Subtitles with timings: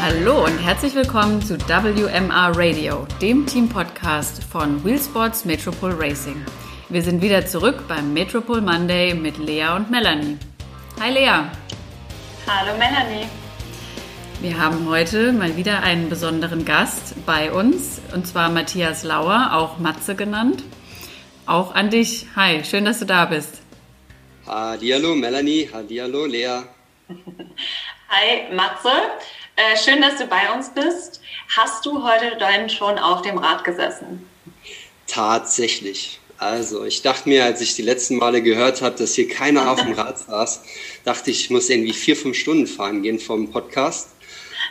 [0.00, 6.40] Hallo und herzlich willkommen zu WMR Radio, dem Team-Podcast von Wheelsports Metropole Racing.
[6.88, 10.38] Wir sind wieder zurück beim Metropole Monday mit Lea und Melanie.
[11.00, 11.50] Hi Lea.
[12.46, 13.26] Hallo Melanie.
[14.40, 19.78] Wir haben heute mal wieder einen besonderen Gast bei uns, und zwar Matthias Lauer, auch
[19.78, 20.62] Matze genannt.
[21.44, 22.26] Auch an dich.
[22.36, 23.62] Hi, schön, dass du da bist.
[24.46, 26.62] Hallihallo Melanie, hallihallo Lea.
[28.10, 28.92] Hi Matze,
[29.58, 31.20] äh, schön, dass du bei uns bist.
[31.56, 34.24] Hast du heute denn schon auf dem Rad gesessen?
[35.06, 36.20] Tatsächlich.
[36.38, 39.82] Also ich dachte mir, als ich die letzten Male gehört habe, dass hier keiner auf
[39.82, 40.62] dem Rad saß,
[41.04, 44.10] dachte ich, ich muss irgendwie vier, fünf Stunden fahren gehen vom Podcast.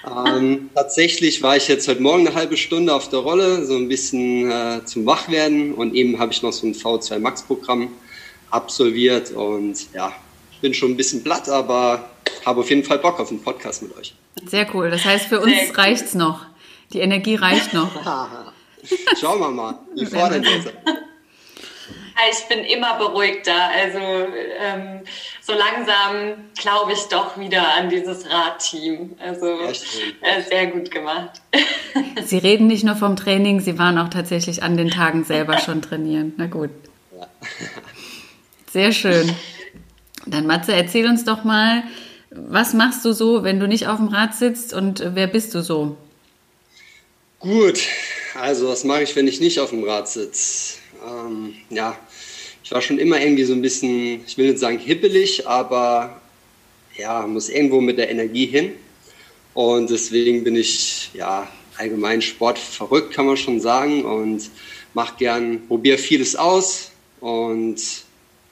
[0.05, 3.89] Ähm, tatsächlich war ich jetzt heute Morgen eine halbe Stunde auf der Rolle, so ein
[3.89, 7.89] bisschen äh, zum Wachwerden und eben habe ich noch so ein V2 Max Programm
[8.49, 10.13] absolviert und ja,
[10.61, 12.09] bin schon ein bisschen platt, aber
[12.45, 14.13] habe auf jeden Fall Bock auf einen Podcast mit euch.
[14.45, 14.89] Sehr cool.
[14.89, 16.45] Das heißt, für uns reicht's noch.
[16.93, 17.91] Die Energie reicht noch.
[19.19, 20.45] Schauen wir mal, wie fordern.
[22.31, 23.69] Ich bin immer beruhigter.
[23.69, 25.01] Also ähm,
[25.41, 29.15] so langsam glaube ich doch wieder an dieses Radteam.
[29.19, 31.41] Also äh, sehr gut gemacht.
[32.25, 35.81] Sie reden nicht nur vom Training, Sie waren auch tatsächlich an den Tagen selber schon
[35.81, 36.33] trainieren.
[36.37, 36.71] Na gut.
[38.71, 39.35] Sehr schön.
[40.29, 41.83] Dann Matze, erzähl uns doch mal,
[42.29, 45.61] was machst du so, wenn du nicht auf dem Rad sitzt und wer bist du
[45.61, 45.95] so?
[47.39, 47.79] Gut,
[48.35, 50.79] also was mache ich, wenn ich nicht auf dem Rad sitze?
[51.07, 51.97] Ähm, ja,
[52.63, 56.19] ich war schon immer irgendwie so ein bisschen, ich will nicht sagen hippelig, aber
[56.97, 58.73] ja, muss irgendwo mit der Energie hin.
[59.53, 61.47] Und deswegen bin ich ja
[61.77, 64.49] allgemein sportverrückt, kann man schon sagen, und
[64.93, 67.77] mache gern, probiere vieles aus und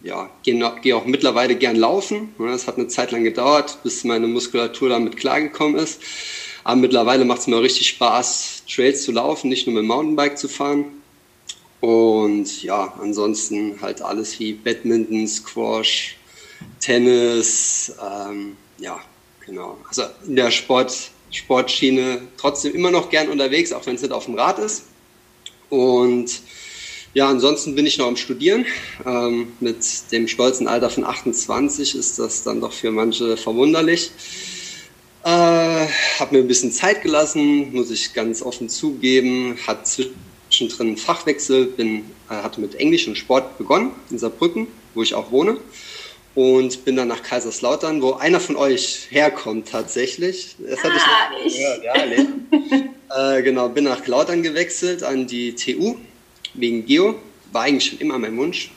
[0.05, 2.29] ja, gehe geh auch mittlerweile gern laufen.
[2.53, 5.99] Es hat eine Zeit lang gedauert, bis meine Muskulatur damit klargekommen ist.
[6.63, 10.37] Aber mittlerweile macht es mir richtig Spaß, Trails zu laufen, nicht nur mit dem Mountainbike
[10.37, 10.85] zu fahren.
[11.81, 16.17] Und ja, ansonsten halt alles wie Badminton, Squash,
[16.79, 18.99] Tennis, ähm, ja,
[19.43, 19.77] genau.
[19.87, 20.95] Also in der Sport,
[21.31, 24.85] Sportschiene trotzdem immer noch gern unterwegs, auch wenn es nicht auf dem Rad ist.
[25.69, 26.41] Und
[27.15, 28.65] ja, ansonsten bin ich noch am Studieren.
[29.05, 29.77] Ähm, mit
[30.11, 34.11] dem stolzen Alter von 28 ist das dann doch für manche verwunderlich.
[35.23, 39.57] Äh, habe mir ein bisschen Zeit gelassen, muss ich ganz offen zugeben.
[39.65, 41.99] Hat zwischendrin einen Fachwechsel, bin,
[42.29, 45.55] äh, hatte mit Englisch und Sport begonnen in Saarbrücken, wo ich auch wohne.
[46.35, 50.57] Und bin dann nach Kaiserslautern, wo einer von euch herkommt tatsächlich.
[50.59, 51.59] Das hatte ah, ich, ich.
[51.61, 51.83] Gehört,
[53.09, 55.95] ja, äh, genau, bin nach Lautern gewechselt an die TU
[56.57, 57.15] wegen Geo.
[57.51, 58.71] War eigentlich schon immer mein Wunsch.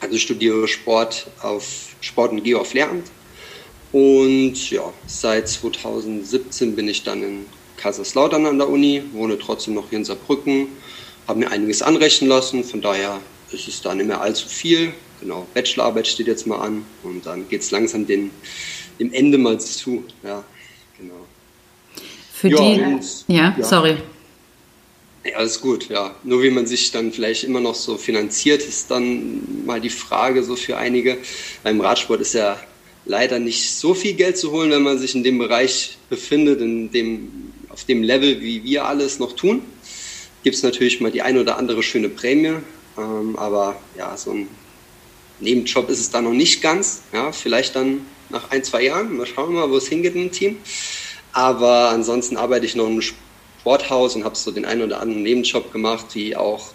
[0.00, 3.10] Also studiere Sport auf Sport und Geo auf Lehramt.
[3.92, 7.46] Und ja, seit 2017 bin ich dann in
[7.76, 10.68] Kaiserslautern an der Uni, wohne trotzdem noch hier in Saarbrücken,
[11.28, 13.20] habe mir einiges anrechnen lassen, von daher
[13.50, 14.92] ist es da nicht mehr allzu viel.
[15.20, 18.30] Genau, Bachelorarbeit steht jetzt mal an und dann geht es langsam den,
[18.98, 20.04] dem Ende mal zu.
[20.24, 20.42] Ja,
[20.98, 21.26] genau.
[22.32, 23.96] Für ja, die, und, ja, ja, sorry.
[25.24, 26.14] Ja, alles gut, ja.
[26.24, 30.42] Nur wie man sich dann vielleicht immer noch so finanziert, ist dann mal die Frage
[30.42, 31.18] so für einige.
[31.62, 32.58] Beim Radsport ist ja
[33.04, 36.90] leider nicht so viel Geld zu holen, wenn man sich in dem Bereich befindet, in
[36.90, 39.62] dem, auf dem Level, wie wir alles noch tun.
[40.42, 42.54] Gibt es natürlich mal die ein oder andere schöne Prämie,
[42.98, 44.48] ähm, aber ja, so ein
[45.38, 47.02] Nebenjob ist es da noch nicht ganz.
[47.12, 49.16] Ja, vielleicht dann nach ein, zwei Jahren.
[49.16, 50.58] Mal schauen wir mal, wo es hingeht im Team.
[51.32, 53.02] Aber ansonsten arbeite ich noch im
[53.62, 56.72] Sporthaus und habe so den einen oder anderen Nebenjob gemacht, wie auch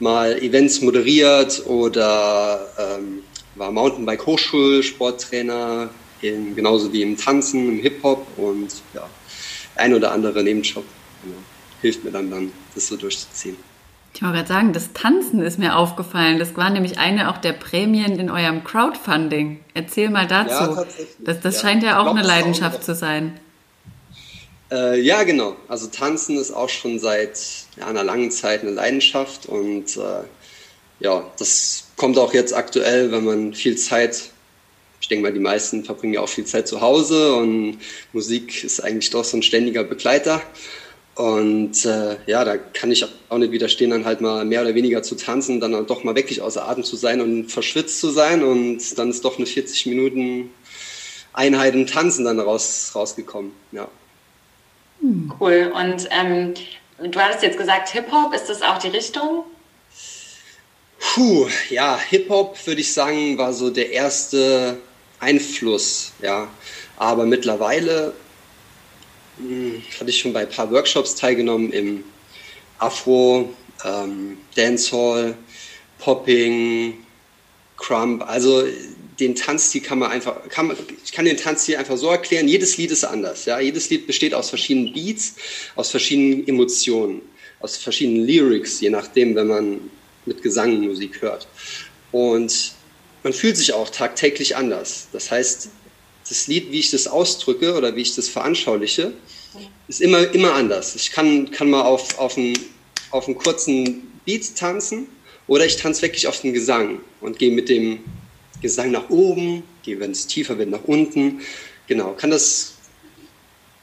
[0.00, 3.20] mal Events moderiert oder ähm,
[3.54, 5.90] war Mountainbike-Hochschulsporttrainer,
[6.20, 9.08] genauso wie im Tanzen, im Hip-Hop und ja,
[9.76, 10.82] ein oder andere Nebenjob
[11.22, 11.36] genau,
[11.80, 13.56] hilft mir dann, dann, das so durchzuziehen.
[14.12, 16.40] Ich wollte gerade sagen, das Tanzen ist mir aufgefallen.
[16.40, 19.60] Das war nämlich eine auch der Prämien in eurem Crowdfunding.
[19.74, 20.52] Erzähl mal dazu.
[20.52, 20.84] Ja.
[21.18, 21.60] Das, das ja.
[21.60, 23.38] scheint ja auch glaub, eine Leidenschaft auch zu sein.
[24.74, 25.54] Äh, ja, genau.
[25.68, 27.38] Also Tanzen ist auch schon seit
[27.78, 30.24] ja, einer langen Zeit eine Leidenschaft und äh,
[30.98, 34.30] ja, das kommt auch jetzt aktuell, wenn man viel Zeit,
[35.00, 37.78] ich denke mal, die meisten verbringen ja auch viel Zeit zu Hause und
[38.12, 40.42] Musik ist eigentlich doch so ein ständiger Begleiter.
[41.14, 45.04] Und äh, ja, da kann ich auch nicht widerstehen, dann halt mal mehr oder weniger
[45.04, 48.42] zu tanzen, dann doch mal wirklich außer Atem zu sein und verschwitzt zu sein.
[48.42, 50.50] Und dann ist doch eine 40 Minuten
[51.32, 53.52] Einheit im Tanzen dann raus, rausgekommen.
[53.70, 53.88] Ja.
[55.38, 55.72] Cool.
[55.74, 56.54] Und ähm,
[56.98, 59.44] du hattest jetzt gesagt, Hip-Hop, ist das auch die Richtung?
[60.98, 64.78] Puh, ja, Hip-Hop würde ich sagen, war so der erste
[65.20, 66.48] Einfluss, ja.
[66.96, 68.14] Aber mittlerweile
[69.38, 72.04] hm, hatte ich schon bei ein paar Workshops teilgenommen im
[72.78, 73.52] Afro,
[73.84, 75.36] ähm, Dancehall,
[75.98, 77.04] Popping,
[77.76, 78.28] Crump.
[78.28, 78.64] Also
[79.20, 82.76] den Tanzstil kann man einfach, kann man, ich kann den Tanzstil einfach so erklären, jedes
[82.76, 83.44] Lied ist anders.
[83.44, 83.60] Ja?
[83.60, 85.34] Jedes Lied besteht aus verschiedenen Beats,
[85.76, 87.22] aus verschiedenen Emotionen,
[87.60, 89.80] aus verschiedenen Lyrics, je nachdem, wenn man
[90.26, 91.46] mit Gesang Musik hört.
[92.12, 92.72] Und
[93.22, 95.08] man fühlt sich auch tagtäglich anders.
[95.12, 95.68] Das heißt,
[96.28, 99.12] das Lied, wie ich das ausdrücke oder wie ich das veranschauliche,
[99.88, 100.96] ist immer, immer anders.
[100.96, 102.58] Ich kann, kann mal auf, auf, einen,
[103.10, 105.06] auf einen kurzen Beat tanzen
[105.46, 108.00] oder ich tanze wirklich auf den Gesang und gehe mit dem
[108.64, 111.42] Gesang nach oben, wenn es tiefer wird, nach unten.
[111.86, 112.76] Genau, kann das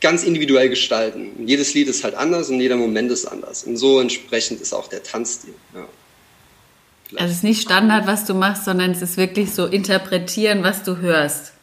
[0.02, 1.34] ganz individuell gestalten.
[1.38, 3.64] Und jedes Lied ist halt anders und jeder Moment ist anders.
[3.64, 5.54] Und so entsprechend ist auch der Tanzstil.
[5.76, 5.88] Ja.
[7.16, 10.82] Also es ist nicht Standard, was du machst, sondern es ist wirklich so interpretieren, was
[10.82, 11.54] du hörst.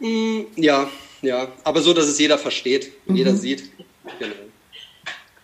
[0.00, 0.90] Mm, ja,
[1.22, 3.16] ja, aber so, dass es jeder versteht, mhm.
[3.16, 3.70] jeder sieht.
[4.18, 4.34] Genau.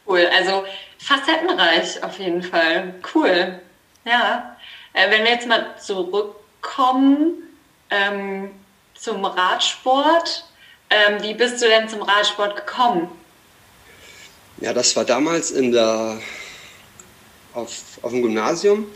[0.07, 0.65] Cool, also
[0.99, 2.97] facettenreich auf jeden Fall.
[3.15, 3.61] Cool.
[4.05, 4.59] Ja.
[4.93, 5.75] Äh, wenn wir jetzt mal
[6.63, 7.43] zurückkommen
[7.91, 8.51] ähm,
[8.95, 10.45] zum Radsport,
[10.91, 13.09] ähm, wie bist du denn zum Radsport gekommen?
[14.61, 16.21] Ja, das war damals in der,
[17.55, 18.87] auf, auf dem Gymnasium.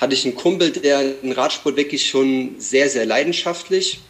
[0.00, 4.00] Hatte ich einen Kumpel, der den Radsport wirklich schon sehr, sehr leidenschaftlich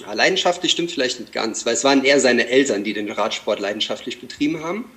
[0.00, 3.58] ja, leidenschaftlich stimmt vielleicht nicht ganz, weil es waren eher seine Eltern, die den Radsport
[3.58, 4.88] leidenschaftlich betrieben haben.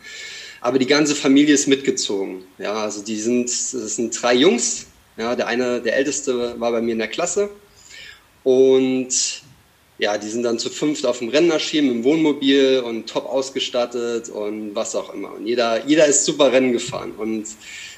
[0.59, 2.43] Aber die ganze Familie ist mitgezogen.
[2.59, 4.85] Ja, also die sind, das sind drei Jungs.
[5.21, 7.51] Ja, der eine, der älteste war bei mir in der Klasse.
[8.43, 9.43] Und
[9.99, 14.29] ja, die sind dann zu fünft auf dem Rennen erschienen im Wohnmobil und top ausgestattet
[14.29, 15.31] und was auch immer.
[15.33, 17.11] Und jeder, jeder ist super Rennen gefahren.
[17.11, 17.45] Und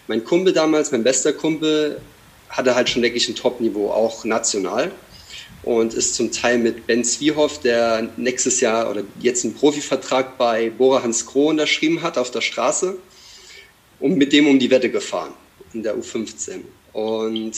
[0.08, 2.02] mein Kumpel damals, mein bester Kumpel,
[2.50, 4.92] hatte halt schon wirklich ein Top-Niveau, auch national
[5.64, 10.72] und ist zum Teil mit Ben Zwiehoff, der nächstes Jahr oder jetzt einen Profivertrag bei
[10.72, 12.98] Bora Hans Kroh unterschrieben hat auf der Straße
[14.02, 15.34] und mit dem um die Wette gefahren
[15.74, 16.64] in der U15.
[16.94, 17.54] Und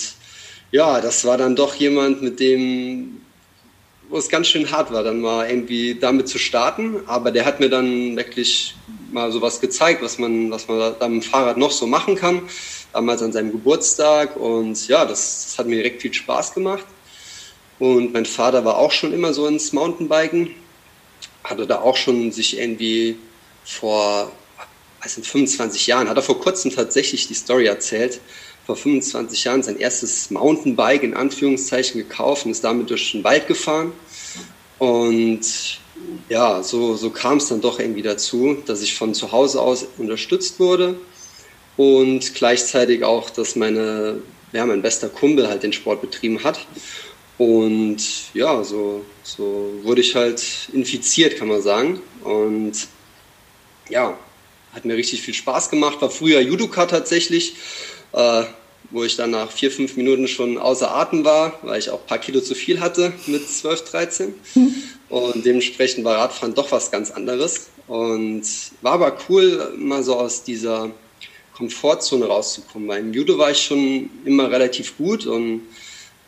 [0.71, 3.21] ja, das war dann doch jemand, mit dem,
[4.09, 7.01] wo es ganz schön hart war, dann mal irgendwie damit zu starten.
[7.05, 8.75] Aber der hat mir dann wirklich
[9.11, 12.41] mal sowas gezeigt, was man, was man da mit dem Fahrrad noch so machen kann.
[12.93, 14.35] Damals an seinem Geburtstag.
[14.35, 16.85] Und ja, das, das hat mir direkt viel Spaß gemacht.
[17.79, 20.51] Und mein Vater war auch schon immer so ins Mountainbiken,
[21.43, 23.17] hatte da auch schon sich irgendwie
[23.65, 24.31] vor,
[25.01, 28.21] also 25 Jahren, hat er vor kurzem tatsächlich die Story erzählt,
[28.65, 33.47] vor 25 Jahren sein erstes Mountainbike in Anführungszeichen gekauft und ist damit durch den Wald
[33.47, 33.93] gefahren.
[34.79, 35.79] Und
[36.29, 39.85] ja, so, so kam es dann doch irgendwie dazu, dass ich von zu Hause aus
[39.97, 40.97] unterstützt wurde
[41.77, 44.21] und gleichzeitig auch, dass meine,
[44.51, 46.59] ja, mein bester Kumpel halt den Sport betrieben hat.
[47.37, 47.97] Und
[48.33, 50.41] ja, so, so wurde ich halt
[50.71, 51.99] infiziert, kann man sagen.
[52.23, 52.87] Und
[53.89, 54.17] ja,
[54.73, 56.01] hat mir richtig viel Spaß gemacht.
[56.01, 57.55] War früher Judoka tatsächlich,
[58.15, 58.43] äh,
[58.91, 62.07] wo ich dann nach vier, fünf Minuten schon außer Atem war, weil ich auch ein
[62.07, 64.33] paar Kilo zu viel hatte mit 12, 13.
[65.09, 67.69] Und dementsprechend war Radfahren doch was ganz anderes.
[67.87, 68.43] Und
[68.81, 70.91] war aber cool, mal so aus dieser
[71.55, 72.87] Komfortzone rauszukommen.
[72.87, 75.61] Weil im Judo war ich schon immer relativ gut und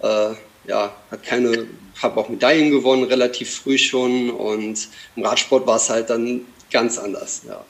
[0.01, 0.33] äh,
[0.67, 1.67] ja, hat keine,
[2.01, 6.97] habe auch Medaillen gewonnen relativ früh schon und im Radsport war es halt dann ganz
[6.97, 7.43] anders.
[7.47, 7.63] Ja.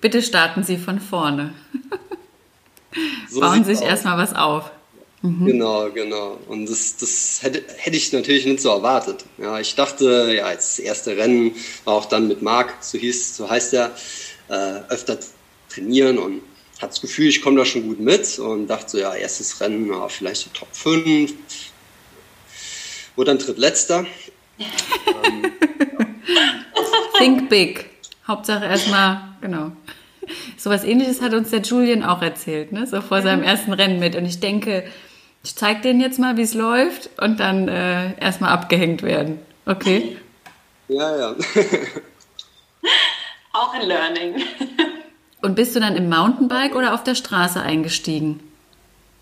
[0.00, 1.54] Bitte starten Sie von vorne.
[3.28, 4.70] So Bauen sich erstmal was auf.
[5.22, 5.46] Mhm.
[5.46, 6.38] Genau, genau.
[6.48, 9.24] Und das, das hätte, hätte ich natürlich nicht so erwartet.
[9.38, 13.36] Ja, ich dachte, ja, jetzt das erste Rennen war auch dann mit Marc, so hieß,
[13.36, 13.96] so heißt er,
[14.48, 15.18] äh, öfter
[15.70, 16.42] trainieren und
[16.76, 19.88] hatte das Gefühl, ich komme da schon gut mit und dachte so, ja, erstes Rennen,
[19.88, 21.32] ja, vielleicht so Top 5,
[23.16, 24.04] wurde dann drittletzter.
[24.58, 25.52] ähm,
[27.18, 27.86] Think big.
[28.26, 29.72] Hauptsache erstmal, genau.
[30.56, 32.86] So was ähnliches hat uns der Julian auch erzählt, ne?
[32.86, 34.16] so vor seinem ersten Rennen mit.
[34.16, 34.84] Und ich denke,
[35.42, 39.38] ich zeige denen jetzt mal, wie es läuft und dann äh, erstmal abgehängt werden.
[39.66, 40.16] Okay?
[40.88, 41.34] Ja, ja.
[43.52, 44.42] auch ein Learning.
[45.42, 48.40] Und bist du dann im Mountainbike oder auf der Straße eingestiegen?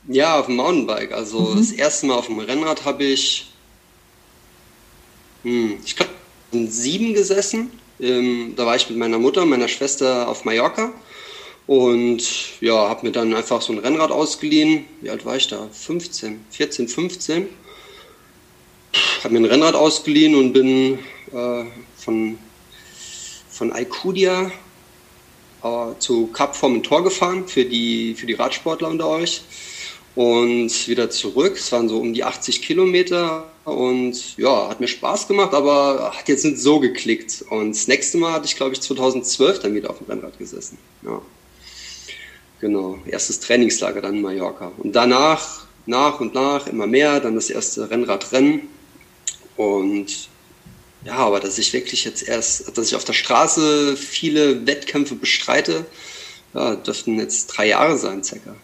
[0.07, 1.13] Ja, auf dem Mountainbike.
[1.13, 1.59] Also mhm.
[1.59, 3.53] das erste Mal auf dem Rennrad habe ich
[5.43, 6.13] hm, ich glaube,
[6.53, 7.71] in sieben gesessen.
[8.03, 10.93] Ähm, da war ich mit meiner Mutter, meiner Schwester auf Mallorca
[11.69, 14.87] und ja, habe mir dann einfach so ein Rennrad ausgeliehen.
[15.01, 15.69] Wie alt war ich da?
[15.71, 17.49] 15, 14, 15.
[19.23, 20.99] Habe mir ein Rennrad ausgeliehen und bin
[21.33, 21.65] äh,
[21.97, 22.39] von,
[23.49, 24.51] von Alcudia
[25.63, 29.43] äh, zu Cap Formentor gefahren für die, für die Radsportler unter euch.
[30.15, 31.57] Und wieder zurück.
[31.57, 36.29] Es waren so um die 80 Kilometer und ja, hat mir Spaß gemacht, aber hat
[36.29, 37.45] jetzt nicht so geklickt.
[37.49, 40.79] Und das nächste Mal hatte ich, glaube ich, 2012 dann wieder auf dem Rennrad gesessen.
[41.03, 41.23] Ja.
[42.61, 44.71] Genau, erstes Trainingslager dann in Mallorca.
[44.79, 48.69] Und danach, nach und nach, immer mehr, dann das erste Rennradrennen.
[49.57, 50.29] Und
[51.05, 55.87] ja, aber dass ich wirklich jetzt erst, dass ich auf der Straße viele Wettkämpfe bestreite,
[56.55, 58.55] ja, dürften jetzt drei Jahre sein, circa.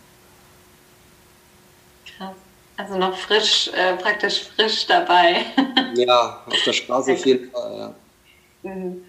[2.79, 5.45] Also noch frisch, äh, praktisch frisch dabei.
[5.97, 8.71] ja, auf der Straße auf jeden Fall, ja.
[8.71, 9.05] Mhm.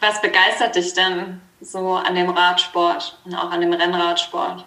[0.00, 4.66] Was begeistert dich denn so an dem Radsport und auch an dem Rennradsport?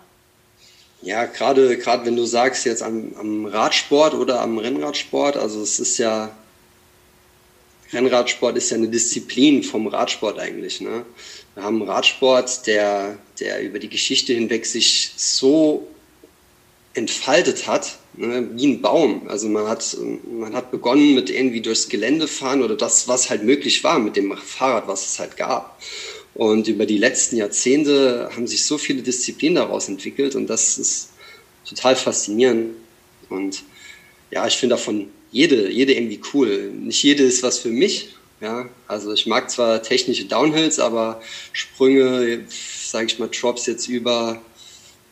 [1.04, 5.80] Ja, gerade gerade wenn du sagst jetzt am, am Radsport oder am Rennradsport, also es
[5.80, 6.32] ist ja
[7.94, 10.82] Rennradsport ist ja eine Disziplin vom Radsport eigentlich.
[10.82, 11.06] Ne?
[11.54, 15.88] Wir haben einen Radsport, der, der über die Geschichte hinweg sich so
[16.98, 19.28] entfaltet hat, ne, wie ein Baum.
[19.30, 19.96] Also man hat,
[20.30, 24.16] man hat begonnen mit irgendwie durchs Gelände fahren oder das, was halt möglich war mit
[24.16, 25.80] dem Fahrrad, was es halt gab.
[26.34, 31.10] Und über die letzten Jahrzehnte haben sich so viele Disziplinen daraus entwickelt und das ist
[31.68, 32.76] total faszinierend.
[33.30, 33.64] Und
[34.32, 36.72] ja, ich finde davon jede, jede irgendwie cool.
[36.72, 38.16] Nicht jede ist was für mich.
[38.40, 41.22] Ja, also ich mag zwar technische Downhills, aber
[41.54, 42.46] Sprünge,
[42.86, 44.40] sage ich mal, Drops jetzt über,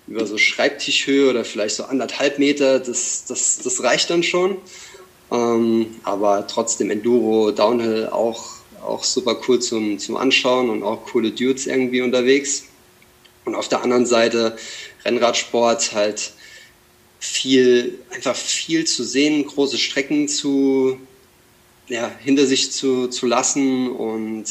[0.08, 4.58] über so Schreibtischhöhe oder vielleicht so anderthalb Meter, das, das, das reicht dann schon.
[5.32, 8.46] Ähm, aber trotzdem Enduro, Downhill auch,
[8.84, 12.66] auch super cool zum, zum Anschauen und auch coole Dudes irgendwie unterwegs.
[13.46, 14.58] Und auf der anderen Seite
[15.04, 16.34] Rennradsport halt
[17.20, 21.00] viel, einfach viel zu sehen, große Strecken zu,
[21.88, 24.46] ja, hinter sich zu, zu lassen und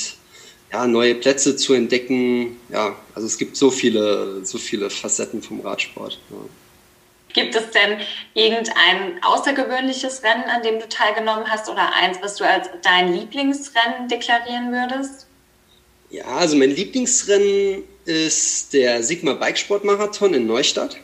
[0.73, 2.61] ja, neue Plätze zu entdecken.
[2.71, 6.19] Ja, also es gibt so viele, so viele Facetten vom Radsport.
[6.31, 6.37] Ja.
[7.35, 7.99] Gibt es denn
[8.35, 14.09] irgendein außergewöhnliches Rennen, an dem du teilgenommen hast oder eins, was du als dein Lieblingsrennen
[14.09, 15.27] deklarieren würdest?
[16.11, 20.97] Ja, also mein Lieblingsrennen ist der Sigma Bikesport Marathon in Neustadt.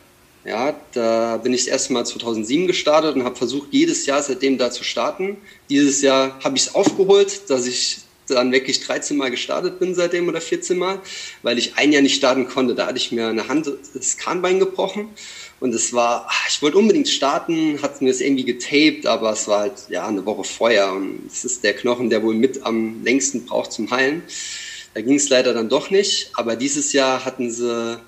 [0.44, 4.56] Ja, da bin ich das erste Mal 2007 gestartet und habe versucht, jedes Jahr seitdem
[4.56, 5.36] da zu starten.
[5.68, 7.98] Dieses Jahr habe ich es aufgeholt, dass ich
[8.34, 11.00] dann wirklich 13 Mal gestartet bin seitdem oder 14 Mal,
[11.42, 12.74] weil ich ein Jahr nicht starten konnte.
[12.74, 15.08] Da hatte ich mir eine Hand, das Kahnbein gebrochen
[15.60, 19.46] und es war, ah, ich wollte unbedingt starten, hat mir das irgendwie getaped, aber es
[19.46, 23.04] war halt ja eine Woche vorher und es ist der Knochen, der wohl mit am
[23.04, 24.22] längsten braucht zum Heilen.
[24.94, 28.00] Da ging es leider dann doch nicht, aber dieses Jahr hatten sie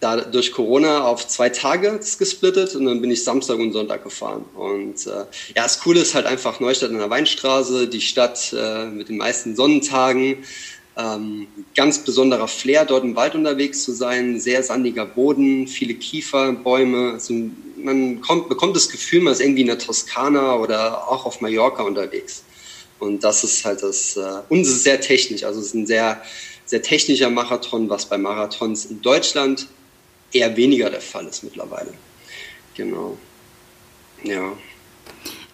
[0.00, 4.44] da durch Corona auf zwei Tage gesplittet und dann bin ich Samstag und Sonntag gefahren.
[4.54, 8.86] Und äh, ja, das Coole ist halt einfach Neustadt in der Weinstraße, die Stadt äh,
[8.86, 10.38] mit den meisten Sonnentagen.
[10.96, 17.12] Ähm, ganz besonderer Flair, dort im Wald unterwegs zu sein, sehr sandiger Boden, viele Kieferbäume.
[17.12, 17.34] Also
[17.76, 21.82] man kommt, bekommt das Gefühl, man ist irgendwie in der Toskana oder auch auf Mallorca
[21.82, 22.42] unterwegs.
[22.98, 25.86] Und das ist halt das, äh, und es ist sehr technisch, also es ist ein
[25.86, 26.22] sehr,
[26.66, 29.68] sehr technischer Marathon, was bei Marathons in Deutschland
[30.32, 31.92] eher weniger der Fall ist mittlerweile.
[32.74, 33.16] Genau.
[34.22, 34.52] Ja.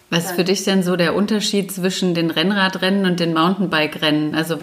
[0.09, 4.35] Was ist für dich denn so der Unterschied zwischen den Rennradrennen und den Mountainbike-Rennen?
[4.35, 4.57] Also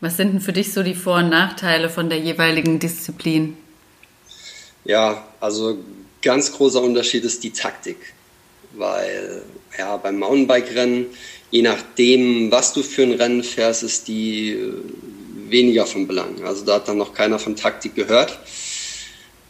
[0.00, 3.56] was sind denn für dich so die Vor- und Nachteile von der jeweiligen Disziplin?
[4.84, 5.78] Ja, also
[6.22, 7.96] ganz großer Unterschied ist die Taktik,
[8.72, 9.42] weil
[9.78, 11.06] ja beim Mountainbike-Rennen,
[11.50, 14.72] je nachdem, was du für ein Rennen fährst, ist die äh,
[15.48, 16.42] weniger von Belang.
[16.44, 18.38] Also da hat dann noch keiner von Taktik gehört.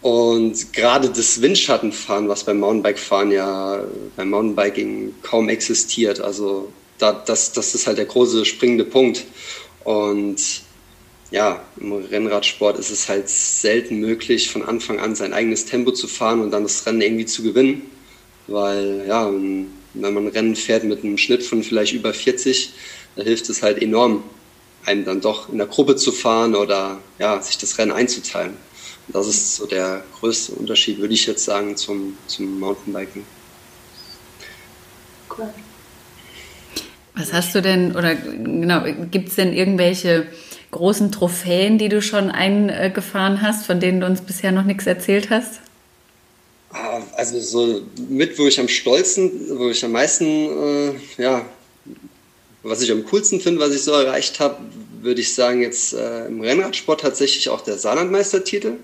[0.06, 3.82] Und gerade das Windschattenfahren, was beim Mountainbike-Fahren ja
[4.14, 9.24] beim Mountainbiking kaum existiert, also da, das, das ist halt der große springende Punkt.
[9.82, 10.62] Und
[11.32, 16.06] ja, im Rennradsport ist es halt selten möglich, von Anfang an sein eigenes Tempo zu
[16.06, 17.82] fahren und dann das Rennen irgendwie zu gewinnen.
[18.46, 22.70] Weil, ja, wenn man Rennen fährt mit einem Schnitt von vielleicht über 40,
[23.16, 24.22] da hilft es halt enorm,
[24.84, 28.56] einem dann doch in der Gruppe zu fahren oder ja, sich das Rennen einzuteilen.
[29.08, 33.24] Das ist so der größte Unterschied, würde ich jetzt sagen, zum, zum Mountainbiken.
[35.30, 35.48] Cool.
[37.14, 40.26] Was hast du denn, oder genau, gibt es denn irgendwelche
[40.70, 45.30] großen Trophäen, die du schon eingefahren hast, von denen du uns bisher noch nichts erzählt
[45.30, 45.60] hast?
[46.70, 51.46] Ah, also so mit, wo ich am stolzen, wo ich am meisten, äh, ja,
[52.62, 54.56] was ich am coolsten finde, was ich so erreicht habe,
[55.02, 58.74] würde ich sagen, jetzt äh, im Rennradsport tatsächlich auch der Saarlandmeistertitel.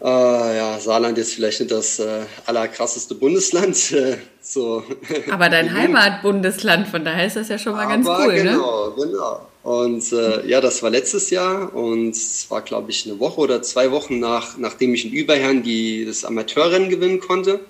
[0.00, 3.76] Äh, ja, Saarland ist vielleicht nicht das äh, allerkrasseste Bundesland.
[3.98, 4.82] Äh, so.
[5.30, 8.94] Aber dein Heimatbundesland, von daher ist das ja schon mal Aber ganz cool, genau, ne?
[8.96, 13.40] Genau, Und äh, ja, das war letztes Jahr und es war, glaube ich, eine Woche
[13.40, 17.60] oder zwei Wochen nach, nachdem ich in Überherrn die, das Amateurrennen gewinnen konnte.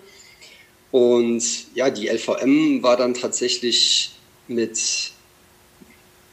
[0.93, 1.43] Und
[1.75, 4.13] ja, die LVM war dann tatsächlich
[4.47, 4.79] mit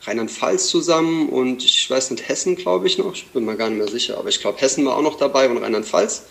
[0.06, 3.80] Rheinland-Pfalz zusammen und ich weiß nicht, Hessen glaube ich noch, ich bin mir gar nicht
[3.80, 6.24] mehr sicher, aber ich glaube, Hessen war auch noch dabei und Rheinland-Pfalz.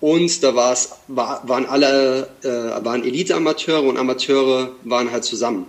[0.00, 2.48] Und da war es, war, waren alle, äh,
[2.84, 5.66] waren Elite-Amateure und Amateure waren halt zusammen.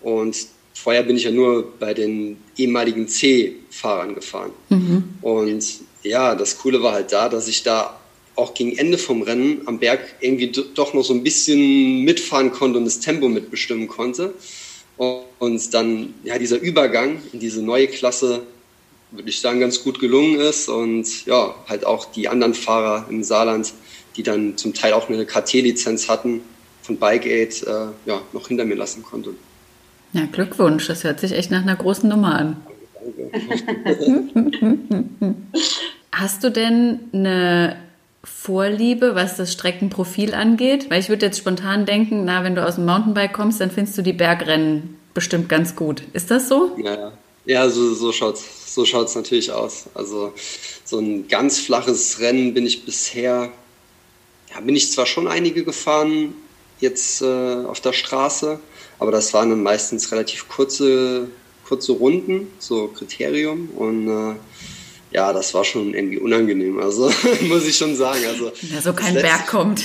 [0.00, 0.36] Und
[0.74, 4.52] vorher bin ich ja nur bei den ehemaligen C-Fahrern gefahren.
[4.68, 5.04] Mhm.
[5.22, 5.64] Und
[6.04, 7.98] ja, das Coole war halt da, dass ich da
[8.36, 12.78] auch gegen Ende vom Rennen am Berg irgendwie doch noch so ein bisschen mitfahren konnte
[12.78, 14.34] und das Tempo mitbestimmen konnte.
[14.98, 18.42] Und dann, ja, dieser Übergang in diese neue Klasse,
[19.10, 20.68] würde ich sagen, ganz gut gelungen ist.
[20.68, 23.72] Und ja, halt auch die anderen Fahrer im Saarland,
[24.16, 26.40] die dann zum Teil auch eine KT-Lizenz hatten,
[26.82, 29.34] von BikeAid, äh, ja, noch hinter mir lassen konnte.
[30.12, 30.88] Ja, Glückwunsch.
[30.88, 32.56] Das hört sich echt nach einer großen Nummer an.
[36.12, 37.76] Hast du denn eine
[38.24, 40.90] Vorliebe, was das Streckenprofil angeht?
[40.90, 43.96] Weil ich würde jetzt spontan denken, na, wenn du aus dem Mountainbike kommst, dann findest
[43.98, 46.02] du die Bergrennen bestimmt ganz gut.
[46.12, 46.76] Ist das so?
[46.82, 47.12] Ja,
[47.44, 49.86] ja so, so schaut es so schaut's natürlich aus.
[49.94, 50.32] Also
[50.84, 53.50] so ein ganz flaches Rennen bin ich bisher,
[54.54, 56.34] ja, bin ich zwar schon einige gefahren,
[56.78, 58.60] jetzt äh, auf der Straße,
[59.00, 61.28] aber das waren dann meistens relativ kurze,
[61.66, 64.36] kurze Runden, so Kriterium und äh,
[65.10, 66.78] ja, das war schon irgendwie unangenehm.
[66.78, 67.10] Also
[67.42, 68.24] muss ich schon sagen.
[68.26, 69.84] Also ja, so kein Berg kommt.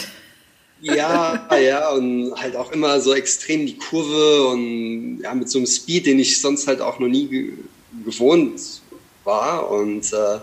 [0.81, 5.65] Ja, ja, und halt auch immer so extrem die Kurve und ja, mit so einem
[5.65, 7.53] Speed, den ich sonst halt auch noch nie ge
[8.03, 8.59] gewohnt
[9.23, 9.69] war.
[9.71, 10.39] Und äh,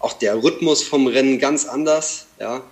[0.00, 2.62] auch der Rhythmus vom Rennen ganz anders, ja.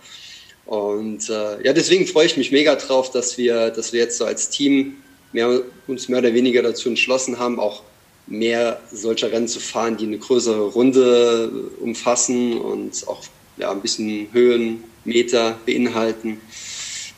[0.66, 4.24] Und äh, ja, deswegen freue ich mich mega drauf, dass wir, dass wir jetzt so
[4.24, 4.96] als Team
[5.32, 7.82] mehr, uns mehr oder weniger dazu entschlossen haben, auch
[8.26, 11.50] mehr solcher Rennen zu fahren, die eine größere Runde
[11.80, 13.22] umfassen und auch
[13.56, 16.40] ja, ein bisschen Höhenmeter beinhalten.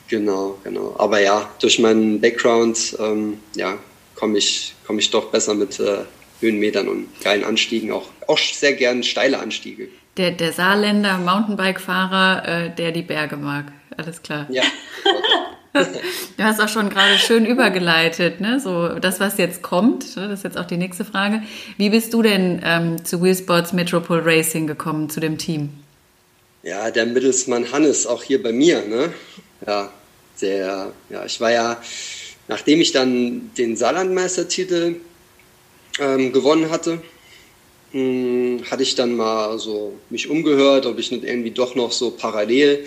[0.08, 0.94] Genau, genau.
[0.98, 3.78] Aber ja, durch meinen Background ähm, ja,
[4.14, 5.98] komme ich, komm ich doch besser mit äh,
[6.40, 9.88] Höhenmetern und geilen Anstiegen, auch, auch sehr gern steile Anstiege.
[10.16, 13.72] Der, der Saarländer Mountainbike-Fahrer, äh, der die Berge mag.
[13.96, 14.46] Alles klar.
[14.50, 14.62] Ja.
[16.36, 18.60] Du hast auch schon gerade schön übergeleitet, ne?
[18.60, 20.16] So das, was jetzt kommt.
[20.16, 20.28] Ne?
[20.28, 21.42] Das ist jetzt auch die nächste Frage.
[21.76, 25.70] Wie bist du denn ähm, zu Wheelsports Metropole Racing gekommen, zu dem Team?
[26.62, 29.12] Ja, der Mittelsmann Hannes, auch hier bei mir, ne?
[29.66, 29.90] Ja,
[30.40, 31.80] der, ja, ich war ja,
[32.48, 34.96] nachdem ich dann den Saarlandmeistertitel
[35.98, 37.00] ähm, gewonnen hatte,
[37.92, 41.92] mh, hm, hatte ich dann mal so mich umgehört, ob ich nicht irgendwie doch noch
[41.92, 42.86] so parallel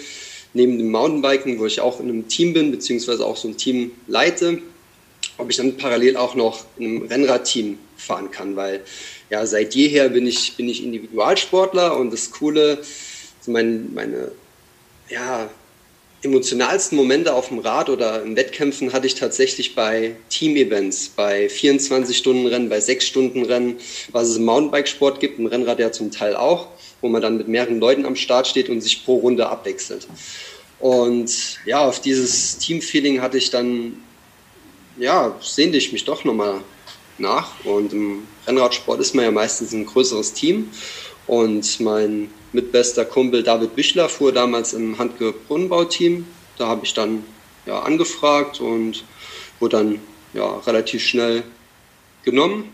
[0.54, 3.92] neben dem Mountainbiken, wo ich auch in einem Team bin, beziehungsweise auch so ein Team
[4.08, 4.62] leite,
[5.38, 8.84] ob ich dann parallel auch noch in einem Rennradteam fahren kann, weil
[9.30, 12.80] ja, seit jeher bin ich, bin ich Individualsportler und das Coole,
[13.40, 14.32] also mein, meine
[15.10, 15.50] ja,
[16.22, 22.68] emotionalsten Momente auf dem Rad oder in Wettkämpfen hatte ich tatsächlich bei Team-Events, bei 24-Stunden-Rennen,
[22.68, 23.78] bei 6-Stunden-Rennen,
[24.12, 26.68] was es im Mountainbikesport gibt, im Rennrad ja zum Teil auch
[27.02, 30.08] wo man dann mit mehreren Leuten am Start steht und sich pro Runde abwechselt.
[30.80, 34.02] Und ja, auf dieses Teamfeeling hatte ich dann,
[34.98, 36.62] ja, sehnte ich mich doch nochmal
[37.18, 37.52] nach.
[37.66, 40.70] Und im Rennradsport ist man ja meistens ein größeres Team.
[41.28, 46.26] Und mein mitbester Kumpel David Büchler fuhr damals im Handke Brunnenbauteam.
[46.58, 47.24] Da habe ich dann
[47.66, 49.04] ja, angefragt und
[49.60, 50.00] wurde dann
[50.34, 51.44] ja, relativ schnell
[52.24, 52.72] genommen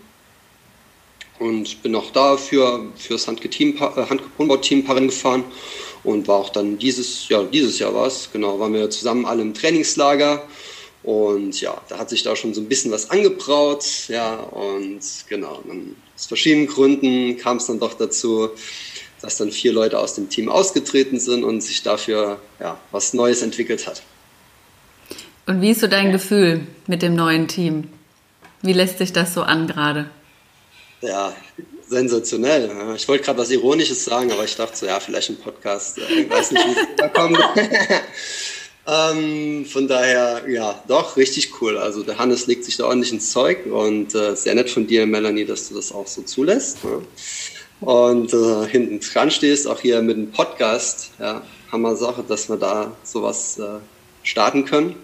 [1.40, 5.44] und bin auch da für, für das Handgebrunbau-Team äh, Parin gefahren
[6.04, 9.42] und war auch dann dieses, ja, dieses Jahr war es, genau, waren wir zusammen alle
[9.42, 10.44] im Trainingslager
[11.04, 15.62] und ja, da hat sich da schon so ein bisschen was angebraut, ja, und genau,
[15.68, 18.50] dann aus verschiedenen Gründen kam es dann doch dazu,
[19.22, 23.42] dass dann vier Leute aus dem Team ausgetreten sind und sich dafür ja, was Neues
[23.42, 24.02] entwickelt hat.
[25.48, 27.90] Und wie ist so dein Gefühl mit dem neuen Team?
[28.62, 30.10] Wie lässt sich das so an gerade?
[31.06, 31.36] Ja,
[31.88, 32.72] sensationell.
[32.96, 35.98] Ich wollte gerade was Ironisches sagen, aber ich dachte so, ja, vielleicht ein Podcast.
[35.98, 37.40] Ich weiß nicht, wie es überkommt.
[38.88, 41.78] ähm, von daher, ja, doch, richtig cool.
[41.78, 45.06] Also der Hannes legt sich da ordentlich ins Zeug und äh, sehr nett von dir,
[45.06, 46.84] Melanie, dass du das auch so zulässt.
[46.84, 47.02] Ne?
[47.82, 51.12] Und äh, hinten dran stehst, auch hier mit dem Podcast.
[51.20, 53.80] Ja, Hammer Sache, dass wir da sowas äh,
[54.24, 54.96] starten können.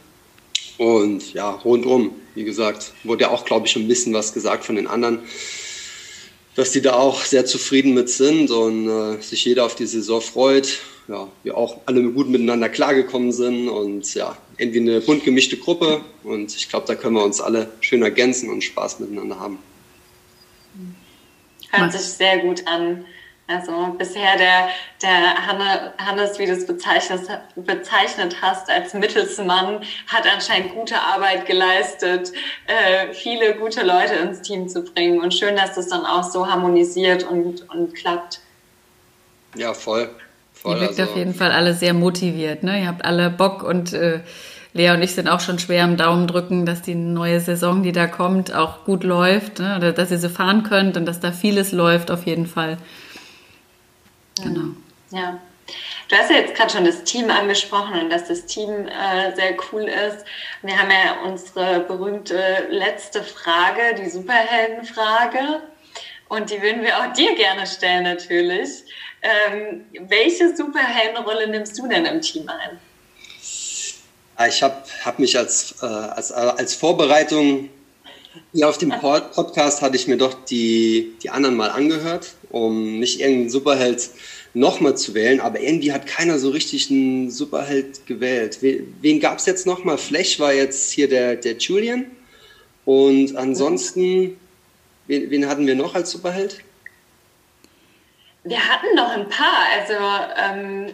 [0.77, 4.65] Und ja, rundum, wie gesagt, wurde ja auch, glaube ich, schon ein bisschen was gesagt
[4.65, 5.19] von den anderen
[6.55, 10.21] dass die da auch sehr zufrieden mit sind und äh, sich jeder auf die Saison
[10.21, 10.79] freut.
[11.07, 16.01] Ja, wir auch alle gut miteinander klargekommen sind und ja, irgendwie eine bunt gemischte Gruppe
[16.23, 19.59] und ich glaube, da können wir uns alle schön ergänzen und Spaß miteinander haben.
[21.71, 23.05] Hört sich sehr gut an.
[23.47, 24.69] Also bisher der,
[25.01, 25.45] der
[25.97, 27.21] Hannes, wie du es bezeichnet,
[27.56, 32.32] bezeichnet hast, als Mittelsmann, hat anscheinend gute Arbeit geleistet,
[32.67, 35.19] äh, viele gute Leute ins Team zu bringen.
[35.19, 38.39] Und schön, dass das dann auch so harmonisiert und, und klappt.
[39.56, 40.10] Ja, voll.
[40.54, 41.12] voll Ihr wirkt also.
[41.12, 42.63] auf jeden Fall alle sehr motiviert.
[42.63, 42.82] Ne?
[42.82, 44.21] Ihr habt alle Bock und äh,
[44.73, 47.91] Lea und ich sind auch schon schwer am Daumen drücken, dass die neue Saison, die
[47.91, 49.60] da kommt, auch gut läuft.
[49.60, 49.75] Ne?
[49.75, 52.77] Oder dass ihr sie fahren könnt und dass da vieles läuft auf jeden Fall.
[54.43, 54.69] Genau.
[55.12, 55.39] Ja.
[56.10, 59.56] Du hast ja jetzt gerade schon das Team angesprochen und dass das Team äh, sehr
[59.71, 60.25] cool ist.
[60.62, 65.62] Wir haben ja unsere berühmte letzte Frage, die Superheldenfrage.
[66.27, 68.84] Und die würden wir auch dir gerne stellen natürlich.
[69.21, 72.80] Ähm, welche Superheldenrolle nimmst du denn im Team ein?
[74.36, 77.69] Ah, ich habe hab mich als, äh, als, als Vorbereitung
[78.53, 83.19] hier auf dem Podcast hatte ich mir doch die, die anderen mal angehört, um nicht
[83.19, 84.09] irgendeinen Superheld
[84.53, 88.59] nochmal zu wählen, aber irgendwie hat keiner so richtig einen Superheld gewählt.
[88.61, 89.97] Wen gab es jetzt nochmal?
[89.97, 92.05] Flash war jetzt hier der, der Julian.
[92.85, 94.37] Und ansonsten,
[95.07, 96.59] wen, wen hatten wir noch als Superheld?
[98.43, 99.67] Wir hatten noch ein paar.
[99.77, 99.93] Also
[100.41, 100.93] ähm,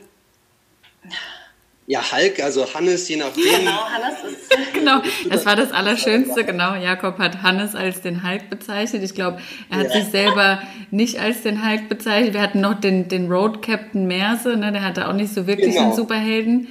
[1.89, 3.43] ja, Hulk, also Hannes, je nachdem.
[3.43, 4.73] Genau, Hannes ist.
[4.73, 6.76] genau, das war das Allerschönste, genau.
[6.76, 9.04] Jakob hat Hannes als den Hulk bezeichnet.
[9.04, 10.02] Ich glaube, er hat ja.
[10.02, 12.34] sich selber nicht als den Hulk bezeichnet.
[12.34, 15.76] Wir hatten noch den, den Road Captain Merse, ne, der hatte auch nicht so wirklich
[15.76, 15.86] genau.
[15.86, 16.67] einen Superhelden.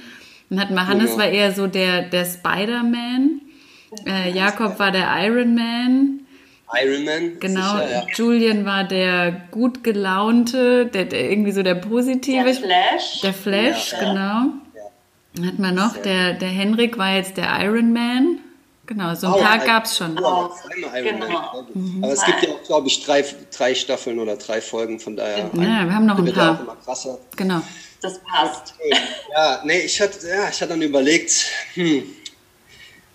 [0.51, 1.17] Dann hatten wir Hannes genau.
[1.17, 3.41] war eher so der, der Spider-Man.
[4.05, 6.19] Äh, Jakob war der Iron Man.
[6.79, 7.39] Iron Man.
[7.39, 8.05] Genau, sicher, ja.
[8.13, 12.43] Julian war der gut gelaunte, der, der irgendwie so der positive.
[12.43, 13.21] Der Flash.
[13.23, 13.99] Der Flash, ja.
[13.99, 14.53] genau.
[15.35, 18.39] Dann hat man noch, der, der Henrik war jetzt der Iron Man.
[18.87, 20.17] Genau, so ein oh, paar gab es schon.
[20.17, 20.49] Oh,
[21.03, 21.65] genau.
[21.73, 22.03] Mhm.
[22.03, 25.49] Aber es gibt ja auch, glaube ich, drei, drei Staffeln oder drei Folgen, von daher.
[25.53, 26.77] Ja, wir haben noch ein paar.
[27.35, 27.61] Genau.
[28.01, 28.75] Das passt.
[29.33, 32.03] Ja, nee, ich hatte, ja, ich hatte dann überlegt, hm,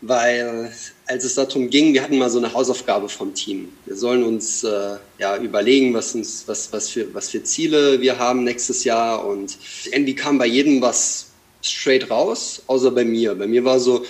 [0.02, 0.72] weil
[1.06, 3.72] als es darum ging, wir hatten mal so eine Hausaufgabe vom Team.
[3.86, 8.18] Wir sollen uns äh, ja überlegen, was, uns, was, was, für, was für Ziele wir
[8.18, 9.56] haben nächstes Jahr und
[9.90, 11.28] irgendwie kam bei jedem was
[11.62, 13.34] straight raus, außer bei mir.
[13.34, 14.04] Bei mir war so,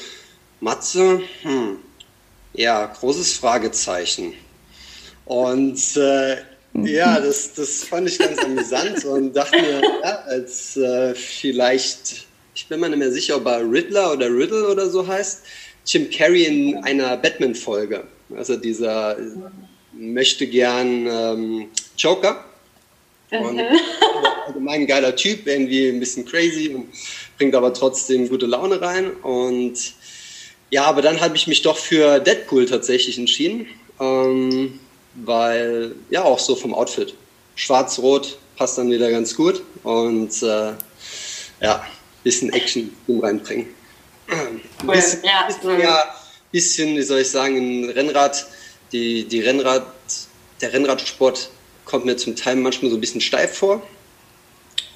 [0.60, 1.78] Matze, hm,
[2.54, 4.34] ja, großes Fragezeichen.
[5.24, 6.36] Und äh,
[6.74, 12.66] ja, das, das fand ich ganz amüsant und dachte mir, ja, als äh, vielleicht, ich
[12.66, 15.42] bin mir nicht mehr sicher, ob er Riddler oder Riddle oder so heißt,
[15.86, 18.04] Jim Carrey in einer Batman-Folge.
[18.36, 19.16] Also dieser
[19.92, 22.44] möchte gern ähm, Joker.
[23.30, 23.60] Und
[24.46, 26.88] allgemein geiler Typ, irgendwie ein bisschen crazy und
[27.36, 29.10] bringt aber trotzdem gute Laune rein.
[29.22, 29.74] Und
[30.70, 33.66] ja, aber dann habe ich mich doch für Deadpool tatsächlich entschieden,
[34.00, 34.80] ähm,
[35.14, 37.14] weil ja auch so vom Outfit.
[37.54, 40.72] Schwarz-Rot passt dann wieder ganz gut und äh,
[41.60, 41.84] ja,
[42.22, 43.66] bisschen Action reinbringen.
[44.28, 46.04] Ein bisschen, ja, bisschen, ja,
[46.50, 48.46] bisschen, wie soll ich sagen, ein Rennrad,
[48.92, 49.86] die, die Rennrad,
[50.60, 51.50] der Rennradsport
[51.84, 53.82] kommt mir zum Teil manchmal so ein bisschen steif vor.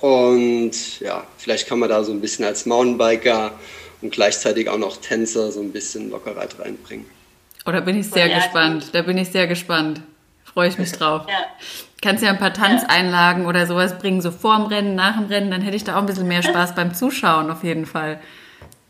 [0.00, 3.52] Und ja, vielleicht kann man da so ein bisschen als Mountainbiker
[4.02, 7.06] und gleichzeitig auch noch Tänzer so ein bisschen Lockerheit reinbringen.
[7.64, 8.90] Oh, da bin ich sehr ja, gespannt.
[8.92, 10.00] Da bin ich sehr gespannt.
[10.44, 11.26] Freue ich mich drauf.
[11.28, 11.46] Ja.
[12.02, 13.48] Kannst ja ein paar Tanzeinlagen ja.
[13.48, 16.06] oder sowas bringen, so vorm Rennen, nach dem Rennen, dann hätte ich da auch ein
[16.06, 18.20] bisschen mehr Spaß beim Zuschauen auf jeden Fall.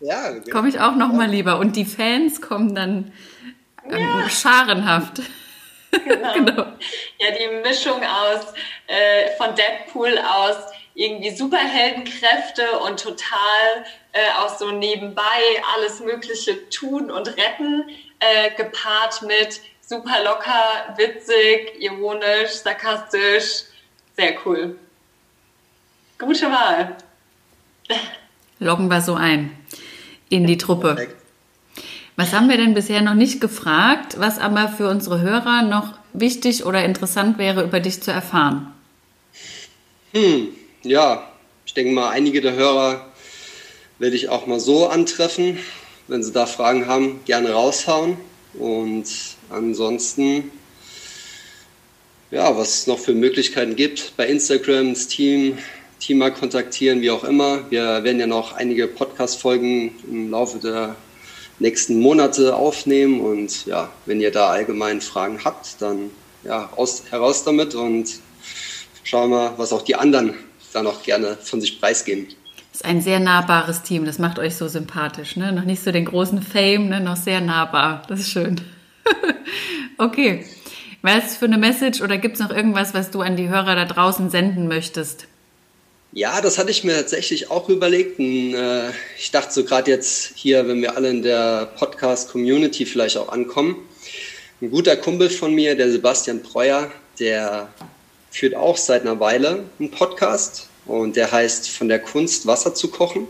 [0.01, 0.51] Ja, genau.
[0.51, 1.59] Komme ich auch noch mal lieber.
[1.59, 3.13] Und die Fans kommen dann
[3.91, 5.23] ähm, scharenhaft.
[6.05, 6.35] Genau.
[6.35, 6.63] genau.
[7.19, 8.53] Ja, die Mischung aus
[8.87, 10.57] äh, von Deadpool aus
[10.97, 15.23] irgendwie Superheldenkräfte und total äh, auch so nebenbei
[15.75, 17.85] alles Mögliche tun und retten,
[18.19, 23.65] äh, gepaart mit super locker, witzig, ironisch, sarkastisch.
[24.17, 24.79] Sehr cool.
[26.19, 26.97] Gute Wahl.
[28.59, 29.55] Loggen wir so ein
[30.31, 31.09] in die Truppe.
[32.17, 36.65] Was haben wir denn bisher noch nicht gefragt, was aber für unsere Hörer noch wichtig
[36.65, 38.73] oder interessant wäre, über dich zu erfahren?
[40.15, 40.57] Hm,
[40.89, 41.29] ja,
[41.67, 43.05] ich denke mal, einige der Hörer
[43.99, 45.59] werde ich auch mal so antreffen.
[46.09, 48.17] Wenn sie da Fragen haben, gerne raushauen.
[48.55, 49.07] Und
[49.51, 50.53] ansonsten,
[52.31, 55.59] ja, was es noch für Möglichkeiten gibt, bei Instagram das Team,
[55.99, 57.71] Team mal kontaktieren, wie auch immer.
[57.71, 60.95] Wir werden ja noch einige Podcast-Folgen im Laufe der
[61.59, 63.21] nächsten Monate aufnehmen.
[63.21, 66.11] Und ja, wenn ihr da allgemein Fragen habt, dann
[66.45, 68.21] ja, raus, heraus damit und
[69.03, 70.35] schauen wir, was auch die anderen
[70.77, 72.29] da noch gerne von sich preisgeben.
[72.73, 75.37] Das ist ein sehr nahbares Team, das macht euch so sympathisch.
[75.37, 75.51] Ne?
[75.53, 77.01] Noch nicht so den großen Fame, ne?
[77.01, 78.03] noch sehr nahbar.
[78.09, 78.61] Das ist schön.
[79.99, 80.45] okay.
[81.01, 83.85] Was für eine Message oder gibt es noch irgendwas, was du an die Hörer da
[83.87, 85.27] draußen senden möchtest?
[86.13, 88.19] Ja, das hatte ich mir tatsächlich auch überlegt.
[88.19, 93.17] Und, äh, ich dachte so gerade jetzt hier, wenn wir alle in der Podcast-Community vielleicht
[93.17, 93.77] auch ankommen.
[94.61, 97.69] Ein guter Kumpel von mir, der Sebastian Breuer, der
[98.31, 102.89] führt auch seit einer Weile einen Podcast und der heißt Von der Kunst Wasser zu
[102.89, 103.29] kochen.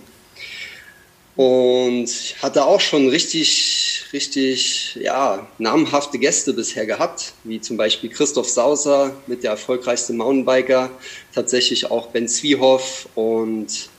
[1.37, 2.09] Und
[2.41, 9.15] hatte auch schon richtig, richtig, ja, namhafte Gäste bisher gehabt, wie zum Beispiel Christoph Sauser
[9.27, 10.89] mit der erfolgreichste Mountainbiker,
[11.35, 13.91] tatsächlich auch Ben Zwiehoff und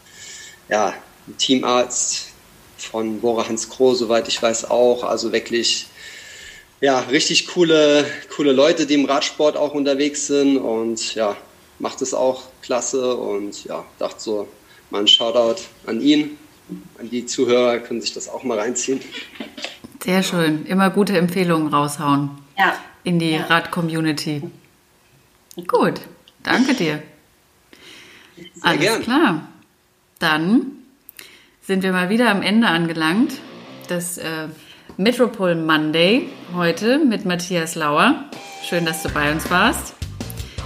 [0.68, 0.96] ja,
[1.38, 2.30] Teamarzt
[2.78, 5.04] von Bora Hans Kroh, soweit ich weiß auch.
[5.04, 5.88] Also wirklich,
[6.82, 11.36] ja, richtig coole, coole Leute, die im Radsport auch unterwegs sind und ja,
[11.80, 14.48] macht es auch klasse und ja, dachte so,
[14.90, 16.38] mal ein Shoutout an ihn
[17.00, 19.00] an die Zuhörer können sich das auch mal reinziehen.
[20.04, 20.66] Sehr schön.
[20.66, 22.32] Immer gute Empfehlungen raushauen.
[22.58, 22.78] Ja.
[23.04, 23.46] In die ja.
[23.46, 24.44] Rad-Community.
[25.68, 26.02] Gut,
[26.44, 27.02] danke dir.
[28.36, 29.02] Sehr Alles gern.
[29.02, 29.50] klar.
[30.20, 30.72] Dann
[31.62, 33.34] sind wir mal wieder am Ende angelangt.
[33.88, 34.48] Das äh,
[34.98, 38.16] Metropol Monday heute mit Matthias Lauer.
[38.68, 39.94] Schön, dass du bei uns warst.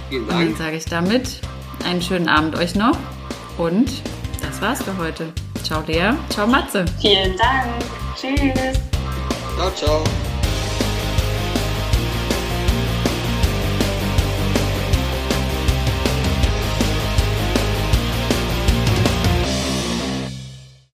[0.08, 0.56] Vielen Und dann Dank.
[0.58, 1.40] sage ich damit
[1.84, 2.96] einen schönen Abend euch noch.
[3.58, 3.90] Und
[4.40, 5.32] das war's für heute.
[5.62, 6.84] Ciao Lea, ciao Matze.
[7.00, 7.84] Vielen Dank.
[8.16, 8.80] Tschüss.
[9.56, 10.04] Ciao, ciao.